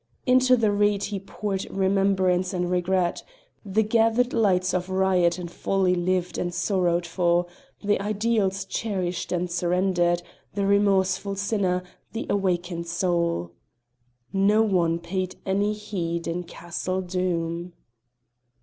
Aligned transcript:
Into 0.25 0.57
the 0.57 0.71
reed 0.71 1.03
he 1.03 1.19
poured 1.19 1.69
remembrance 1.69 2.55
and 2.55 2.71
regret; 2.71 3.21
the 3.63 3.83
gathered 3.83 4.33
nights 4.33 4.73
of 4.73 4.89
riot 4.89 5.37
and 5.37 5.51
folly 5.51 5.93
lived 5.93 6.39
and 6.39 6.51
sorrowed 6.51 7.05
for; 7.05 7.45
the 7.83 8.01
ideals 8.01 8.65
cherished 8.65 9.31
and 9.31 9.51
surrendered; 9.51 10.23
the 10.55 10.65
remorseful 10.65 11.35
sinner, 11.35 11.83
the 12.13 12.25
awakened 12.31 12.87
soul. 12.87 13.51
No 14.33 14.63
one 14.63 14.97
paid 14.97 15.35
any 15.45 15.73
heed 15.73 16.25
in 16.27 16.45
Castle 16.45 17.01
Doom. 17.03 17.73